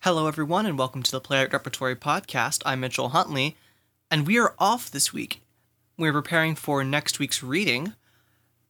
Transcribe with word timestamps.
Hello, 0.00 0.26
everyone, 0.26 0.66
and 0.66 0.76
welcome 0.76 1.04
to 1.04 1.12
the 1.12 1.20
Playwright 1.20 1.52
Repertory 1.52 1.94
Podcast. 1.94 2.60
I'm 2.66 2.80
Mitchell 2.80 3.10
Huntley, 3.10 3.56
and 4.10 4.26
we 4.26 4.36
are 4.40 4.56
off 4.58 4.90
this 4.90 5.12
week. 5.12 5.40
We're 5.96 6.12
preparing 6.12 6.56
for 6.56 6.82
next 6.82 7.20
week's 7.20 7.40
reading, 7.40 7.92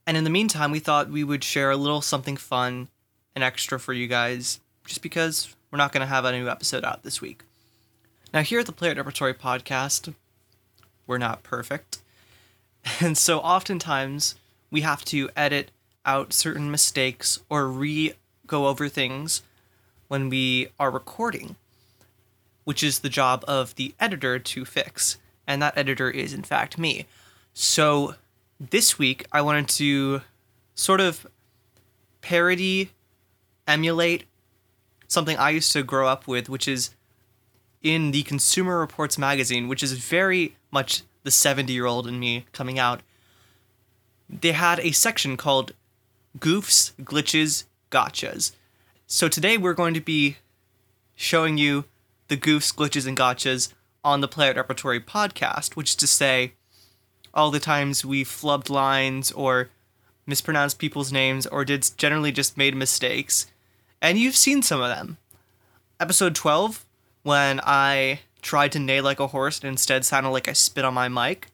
and 0.06 0.18
in 0.18 0.24
the 0.24 0.30
meantime, 0.30 0.70
we 0.70 0.78
thought 0.78 1.08
we 1.08 1.24
would 1.24 1.42
share 1.42 1.70
a 1.70 1.76
little 1.78 2.02
something 2.02 2.36
fun 2.36 2.88
and 3.34 3.42
extra 3.42 3.80
for 3.80 3.94
you 3.94 4.06
guys, 4.06 4.60
just 4.84 5.00
because 5.00 5.56
we're 5.70 5.78
not 5.78 5.92
going 5.92 6.02
to 6.02 6.06
have 6.06 6.26
a 6.26 6.32
new 6.32 6.50
episode 6.50 6.84
out 6.84 7.02
this 7.02 7.22
week. 7.22 7.44
Now, 8.34 8.42
here 8.42 8.60
at 8.60 8.66
the 8.66 8.72
Playwright 8.72 8.98
Repertory 8.98 9.32
Podcast, 9.32 10.12
we're 11.06 11.16
not 11.16 11.42
perfect, 11.42 12.02
and 13.00 13.16
so 13.16 13.38
oftentimes 13.38 14.34
we 14.70 14.82
have 14.82 15.02
to 15.06 15.30
edit 15.34 15.70
out 16.08 16.32
certain 16.32 16.70
mistakes 16.70 17.38
or 17.50 17.68
re 17.68 18.14
go 18.46 18.66
over 18.66 18.88
things 18.88 19.42
when 20.08 20.30
we 20.30 20.68
are 20.80 20.90
recording, 20.90 21.56
which 22.64 22.82
is 22.82 23.00
the 23.00 23.10
job 23.10 23.44
of 23.46 23.74
the 23.74 23.94
editor 24.00 24.38
to 24.38 24.64
fix. 24.64 25.18
And 25.46 25.60
that 25.62 25.76
editor 25.76 26.10
is, 26.10 26.32
in 26.32 26.42
fact, 26.42 26.78
me. 26.78 27.06
So 27.52 28.14
this 28.58 28.98
week, 28.98 29.26
I 29.32 29.42
wanted 29.42 29.68
to 29.68 30.22
sort 30.74 31.00
of 31.00 31.26
parody, 32.22 32.90
emulate 33.66 34.24
something 35.08 35.36
I 35.36 35.50
used 35.50 35.72
to 35.72 35.82
grow 35.82 36.08
up 36.08 36.26
with, 36.26 36.48
which 36.48 36.66
is 36.66 36.90
in 37.82 38.12
the 38.12 38.22
Consumer 38.22 38.78
Reports 38.78 39.18
magazine, 39.18 39.68
which 39.68 39.82
is 39.82 39.92
very 39.92 40.56
much 40.70 41.02
the 41.22 41.30
70 41.30 41.72
year 41.72 41.86
old 41.86 42.06
in 42.06 42.18
me 42.18 42.46
coming 42.52 42.78
out. 42.78 43.02
They 44.28 44.52
had 44.52 44.80
a 44.80 44.92
section 44.92 45.36
called 45.36 45.72
Goofs, 46.36 46.92
Glitches, 47.00 47.64
Gotchas. 47.90 48.52
So 49.06 49.28
today 49.28 49.56
we're 49.56 49.74
going 49.74 49.94
to 49.94 50.00
be 50.00 50.36
showing 51.16 51.56
you 51.56 51.84
the 52.28 52.36
goofs, 52.36 52.74
glitches, 52.74 53.06
and 53.06 53.16
gotchas 53.16 53.72
on 54.04 54.20
the 54.20 54.28
Playwright 54.28 54.56
Repertory 54.56 55.00
podcast, 55.00 55.76
which 55.76 55.90
is 55.90 55.96
to 55.96 56.06
say, 56.06 56.52
all 57.34 57.50
the 57.50 57.60
times 57.60 58.04
we 58.04 58.24
flubbed 58.24 58.70
lines 58.70 59.32
or 59.32 59.70
mispronounced 60.26 60.78
people's 60.78 61.12
names 61.12 61.46
or 61.46 61.64
did 61.64 61.90
generally 61.96 62.32
just 62.32 62.56
made 62.56 62.76
mistakes. 62.76 63.46
And 64.02 64.18
you've 64.18 64.36
seen 64.36 64.62
some 64.62 64.80
of 64.80 64.88
them. 64.88 65.16
Episode 65.98 66.34
12, 66.34 66.84
when 67.22 67.60
I 67.64 68.20
tried 68.42 68.72
to 68.72 68.78
neigh 68.78 69.00
like 69.00 69.20
a 69.20 69.28
horse 69.28 69.60
and 69.60 69.68
instead 69.68 70.04
sounded 70.04 70.30
like 70.30 70.48
I 70.48 70.52
spit 70.52 70.84
on 70.84 70.94
my 70.94 71.08
mic. 71.08 71.48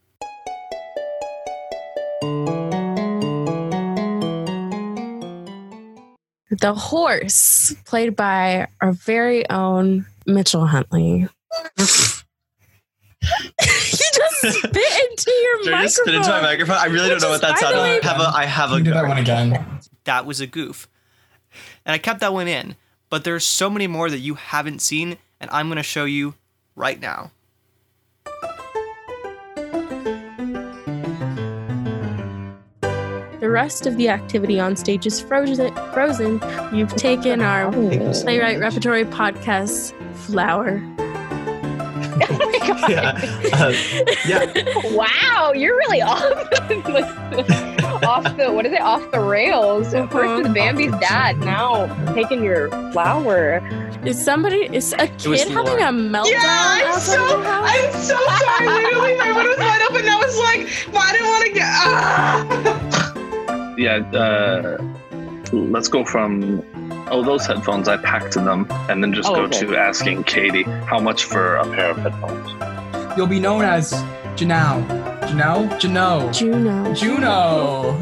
The 6.60 6.74
horse, 6.74 7.74
played 7.84 8.16
by 8.16 8.69
our 8.80 8.92
very 8.92 9.48
own 9.50 10.06
Mitchell 10.27 10.66
Huntley. 10.66 11.28
you 11.78 11.86
just 13.61 14.42
spit 14.42 14.77
into 14.77 15.33
your 15.33 15.56
Did 15.62 15.70
microphone. 15.70 15.83
just 15.83 15.96
spit 15.96 16.14
into 16.14 16.28
my 16.28 16.42
microphone? 16.42 16.77
I 16.77 16.86
really 16.86 17.08
don't 17.08 17.22
know 17.22 17.33
is, 17.33 17.41
what 17.41 17.42
that 17.42 17.58
sounded 17.58 17.80
like. 17.80 18.05
I 18.05 18.08
have 18.08 18.20
a, 18.20 18.36
I 18.36 18.44
have 18.46 18.72
a 18.72 18.80
do 18.80 18.91
that 18.92 19.06
one 19.06 19.19
again. 19.19 19.80
that 20.05 20.27
was 20.27 20.41
a 20.41 20.46
goof. 20.46 20.88
And 21.86 21.92
I 21.92 21.98
kept 21.98 22.20
that 22.20 22.33
one 22.33 22.48
in. 22.48 22.77
But 23.11 23.24
there's 23.24 23.46
so 23.46 23.70
many 23.70 23.86
more 23.86 24.11
that 24.11 24.18
you 24.18 24.34
haven't 24.34 24.80
seen, 24.83 25.18
and 25.41 25.50
I'm 25.50 25.68
going 25.68 25.77
to 25.77 25.83
show 25.83 26.05
you 26.05 26.34
right 26.74 27.00
now. 27.00 27.30
The 33.44 33.50
rest 33.50 33.84
of 33.86 33.98
the 33.98 34.08
activity 34.08 34.58
on 34.58 34.74
stage 34.74 35.06
is 35.06 35.20
frozen. 35.20 35.70
Frozen. 35.92 36.40
You've 36.72 36.96
taken 36.96 37.42
our 37.42 37.70
playwright 37.70 38.58
repertory 38.58 39.04
podcast 39.04 39.92
flower. 40.14 40.82
Oh 42.16 42.38
my 42.40 42.58
god! 42.66 42.90
Yeah. 42.90 43.20
Uh, 43.52 43.74
yeah. 44.27 44.96
Wow, 44.96 45.52
you're 45.54 45.77
really 45.77 46.00
off, 46.00 46.22
off 48.02 48.36
the 48.38 48.50
what 48.50 48.64
is 48.64 48.72
it? 48.72 48.80
Off 48.80 49.10
the 49.10 49.20
rails. 49.20 49.92
Uh-huh. 49.92 50.06
First 50.06 50.46
is 50.46 50.54
Bambi's 50.54 50.92
dad, 50.98 51.36
now 51.40 51.86
taking 52.14 52.42
your 52.42 52.70
flower. 52.92 53.60
Is 54.06 54.24
somebody? 54.24 54.74
Is 54.74 54.94
a 54.94 55.06
kid 55.06 55.48
having 55.50 55.80
a 55.80 55.92
meltdown? 55.92 56.30
Yeah, 56.30 56.92
I'm 56.94 56.98
so. 56.98 57.42
I'm 57.44 57.92
so 57.92 58.16
sorry. 58.16 58.68
Literally, 58.68 59.18
my 59.18 59.33
window 59.33 59.50
was 59.50 59.58
wide 59.58 59.83
open, 59.83 60.00
and 60.00 60.10
I 60.10 60.16
was 60.16 60.38
like, 60.38 60.92
but 60.92 61.02
I 61.02 61.12
didn't 61.12 61.28
want 61.28 61.44
to 61.44 61.52
get. 61.52 61.64
Ah! 61.66 62.33
Yeah, 63.84 63.96
uh, 64.24 64.78
let's 65.52 65.89
go 65.89 66.05
from 66.05 66.62
oh 67.11 67.22
those 67.22 67.46
headphones. 67.46 67.86
I 67.89 67.96
packed 67.96 68.34
them, 68.34 68.67
and 68.89 69.02
then 69.02 69.12
just 69.12 69.28
Oh, 69.30 69.34
go 69.34 69.42
okay. 69.45 69.61
to 69.67 69.77
asking 69.77 70.24
Katie 70.24 70.64
how 70.90 70.98
much 71.00 71.24
for 71.24 71.56
a 71.56 71.64
pair 71.74 71.90
of 71.90 71.98
headphones. 71.98 72.48
You'll 73.17 73.27
be 73.39 73.40
known 73.40 73.62
as 73.62 73.92
Janelle. 74.39 74.83
Janelle? 75.30 75.68
Janelle. 75.80 76.33
Juno. 76.39 76.95
Juno. 76.95 77.98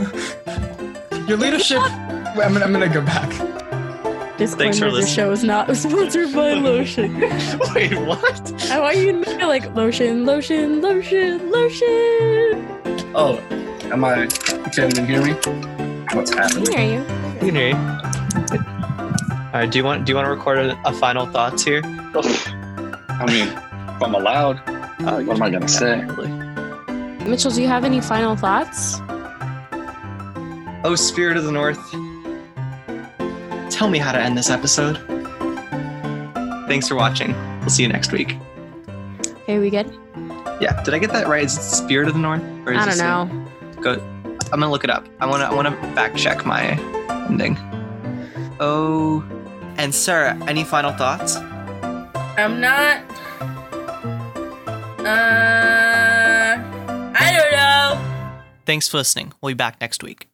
Your 1.29 1.39
leadership. 1.39 1.83
I'm 1.83 2.53
gonna, 2.55 2.65
I'm 2.65 2.73
gonna 2.73 2.89
go 2.89 3.03
back. 3.03 3.29
Disclaimer: 4.39 4.73
for 4.73 4.87
The 4.87 4.91
listening. 4.91 5.15
show 5.15 5.31
is 5.31 5.45
not 5.45 5.75
sponsored 5.83 6.33
by 6.33 6.55
lotion. 6.55 7.21
Wait, 7.75 7.95
what? 8.09 8.43
I 8.73 8.81
want 8.81 8.97
you 8.97 9.13
to 9.13 9.19
make 9.19 9.29
it 9.29 9.47
like 9.47 9.75
lotion, 9.75 10.25
lotion, 10.27 10.81
lotion, 10.81 11.51
lotion. 11.51 12.67
Oh, 13.15 13.37
am 13.93 14.03
I? 14.05 14.27
You 14.65 14.71
can't 14.71 14.99
even 14.99 15.07
hear 15.07 15.23
me. 15.23 15.33
What's 16.13 16.33
I 16.33 16.43
happening? 16.43 16.65
can 16.67 16.79
hear 16.79 16.99
you. 16.99 17.01
You 17.35 17.53
can 17.53 17.55
hear 17.55 17.69
you. 17.69 17.77
All 19.53 19.59
right, 19.61 19.71
do 19.71 19.79
you 19.79 19.85
want 19.85 20.07
do 20.07 20.11
you 20.13 20.17
want 20.17 20.27
to 20.27 20.31
record 20.31 20.59
a, 20.59 20.79
a 20.89 20.93
final 20.93 21.27
thoughts 21.27 21.63
here? 21.65 21.83
I 21.85 23.25
mean, 23.27 23.49
if 23.49 24.03
I'm 24.03 24.15
allowed, 24.15 24.61
Oh, 25.05 25.23
what 25.25 25.37
am 25.37 25.43
I 25.43 25.51
gonna 25.51 25.69
say? 25.69 26.03
Mitchell, 27.29 27.51
do 27.51 27.61
you 27.61 27.69
have 27.69 27.85
any 27.85 28.01
final 28.01 28.35
thoughts? 28.37 28.99
Oh, 30.85 30.95
Spirit 30.97 31.37
of 31.37 31.45
the 31.45 31.53
North. 31.53 31.79
Tell 33.71 33.89
me 33.89 33.99
how 33.99 34.13
to 34.13 34.21
end 34.21 34.37
this 34.39 34.49
episode. 34.51 34.97
Thanks 36.69 36.89
for 36.89 36.95
watching. 36.95 37.35
We'll 37.61 37.69
see 37.71 37.83
you 37.83 37.89
next 37.89 38.13
week. 38.13 38.37
Hey, 39.47 39.59
we 39.59 39.71
good? 39.71 39.93
Yeah, 40.61 40.81
did 40.85 40.95
I 40.95 40.99
get 40.99 41.13
that 41.13 41.27
right? 41.27 41.45
Is 41.45 41.57
it 41.59 41.63
Spirit 41.63 42.09
of 42.09 42.15
the 42.15 42.21
North? 42.21 42.43
Or 42.67 42.73
is 42.73 42.79
I 42.79 42.85
don't 42.87 43.29
it? 43.31 43.75
know. 43.75 43.83
Go. 43.83 44.09
I'm 44.53 44.61
gonna 44.61 44.71
look 44.71 44.85
it 44.85 44.91
up. 44.91 45.09
I 45.19 45.27
wanna 45.27 45.45
I 45.45 45.55
wanna 45.55 45.73
fact 45.95 46.17
check 46.17 46.45
my 46.45 46.79
ending. 47.27 47.57
Oh, 48.61 49.25
and 49.79 49.95
Sarah, 49.95 50.39
any 50.47 50.63
final 50.63 50.93
thoughts? 50.93 51.37
I'm 52.37 52.61
not. 52.61 53.01
Uh, 55.01 56.59
I 57.15 57.33
don't 57.37 57.53
know. 57.53 57.99
Thanks 58.67 58.89
for 58.89 58.99
listening. 58.99 59.33
We'll 59.41 59.51
be 59.51 59.55
back 59.55 59.81
next 59.81 60.03
week. 60.03 60.29